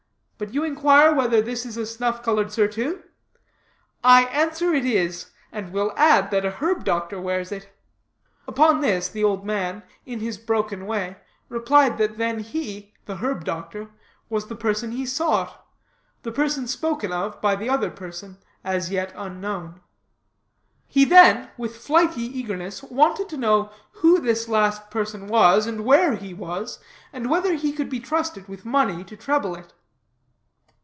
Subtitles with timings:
[0.43, 3.03] But you inquire whether this is a snuff colored surtout.
[4.03, 7.69] I answer it is; and will add that a herb doctor wears it."
[8.47, 11.17] Upon this the old man, in his broken way,
[11.47, 13.91] replied that then he (the herb doctor)
[14.31, 15.63] was the person he sought
[16.23, 19.79] the person spoken of by the other person as yet unknown.
[20.87, 26.15] He then, with flighty eagerness, wanted to know who this last person was, and where
[26.15, 26.79] he was,
[27.13, 29.71] and whether he could be trusted with money to treble it.